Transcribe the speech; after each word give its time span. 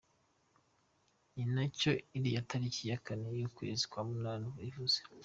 Ni 1.33 1.43
nacyo 1.53 1.91
iriya 2.17 2.41
tariki 2.49 2.83
ya 2.91 2.97
kane 3.05 3.27
y’ukwezi 3.39 3.83
kwa 3.91 4.01
munani 4.09 4.49
ivuze. 4.69 4.99